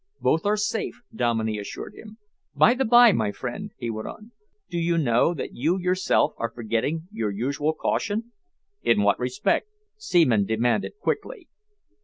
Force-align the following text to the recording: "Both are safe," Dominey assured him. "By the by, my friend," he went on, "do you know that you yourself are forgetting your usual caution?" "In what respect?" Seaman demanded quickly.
"Both 0.19 0.47
are 0.47 0.57
safe," 0.57 0.99
Dominey 1.13 1.59
assured 1.59 1.93
him. 1.93 2.17
"By 2.55 2.73
the 2.73 2.85
by, 2.85 3.11
my 3.11 3.31
friend," 3.31 3.69
he 3.77 3.91
went 3.91 4.07
on, 4.07 4.31
"do 4.67 4.79
you 4.79 4.97
know 4.97 5.35
that 5.35 5.53
you 5.53 5.77
yourself 5.77 6.33
are 6.37 6.49
forgetting 6.49 7.07
your 7.11 7.29
usual 7.29 7.73
caution?" 7.73 8.31
"In 8.81 9.03
what 9.03 9.19
respect?" 9.19 9.67
Seaman 9.97 10.45
demanded 10.47 10.93
quickly. 10.99 11.49